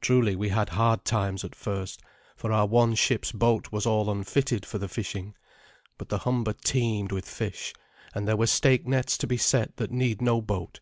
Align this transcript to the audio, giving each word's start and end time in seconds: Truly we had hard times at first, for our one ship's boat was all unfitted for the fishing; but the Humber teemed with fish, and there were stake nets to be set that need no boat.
Truly 0.00 0.36
we 0.36 0.48
had 0.48 0.70
hard 0.70 1.04
times 1.04 1.44
at 1.44 1.54
first, 1.54 2.00
for 2.34 2.50
our 2.50 2.66
one 2.66 2.94
ship's 2.94 3.30
boat 3.30 3.70
was 3.70 3.84
all 3.84 4.10
unfitted 4.10 4.64
for 4.64 4.78
the 4.78 4.88
fishing; 4.88 5.34
but 5.98 6.08
the 6.08 6.20
Humber 6.20 6.54
teemed 6.54 7.12
with 7.12 7.28
fish, 7.28 7.74
and 8.14 8.26
there 8.26 8.38
were 8.38 8.46
stake 8.46 8.86
nets 8.86 9.18
to 9.18 9.26
be 9.26 9.36
set 9.36 9.76
that 9.76 9.90
need 9.90 10.22
no 10.22 10.40
boat. 10.40 10.80